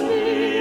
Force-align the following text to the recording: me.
me. 0.00 0.57